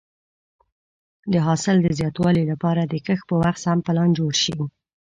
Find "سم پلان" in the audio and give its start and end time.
3.65-4.09